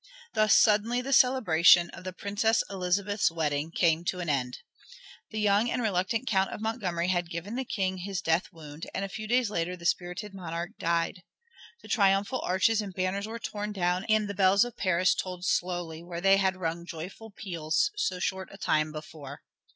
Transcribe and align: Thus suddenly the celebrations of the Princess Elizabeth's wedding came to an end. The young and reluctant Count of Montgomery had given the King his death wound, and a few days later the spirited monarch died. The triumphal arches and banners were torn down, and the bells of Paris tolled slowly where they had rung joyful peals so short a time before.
Thus 0.33 0.55
suddenly 0.55 0.99
the 1.03 1.13
celebrations 1.13 1.91
of 1.93 2.03
the 2.05 2.11
Princess 2.11 2.63
Elizabeth's 2.71 3.29
wedding 3.29 3.69
came 3.69 4.03
to 4.05 4.19
an 4.19 4.29
end. 4.29 4.57
The 5.29 5.39
young 5.39 5.69
and 5.69 5.79
reluctant 5.79 6.25
Count 6.25 6.49
of 6.49 6.59
Montgomery 6.59 7.09
had 7.09 7.29
given 7.29 7.53
the 7.53 7.63
King 7.65 7.97
his 7.97 8.19
death 8.19 8.47
wound, 8.51 8.87
and 8.95 9.05
a 9.05 9.09
few 9.09 9.27
days 9.27 9.51
later 9.51 9.77
the 9.77 9.85
spirited 9.85 10.33
monarch 10.33 10.71
died. 10.79 11.21
The 11.83 11.87
triumphal 11.87 12.41
arches 12.41 12.81
and 12.81 12.95
banners 12.95 13.27
were 13.27 13.37
torn 13.37 13.73
down, 13.73 14.05
and 14.09 14.27
the 14.27 14.33
bells 14.33 14.65
of 14.65 14.75
Paris 14.75 15.13
tolled 15.13 15.45
slowly 15.45 16.01
where 16.01 16.19
they 16.19 16.37
had 16.37 16.55
rung 16.57 16.83
joyful 16.83 17.29
peals 17.29 17.91
so 17.95 18.17
short 18.17 18.49
a 18.51 18.57
time 18.57 18.91
before. 18.91 19.43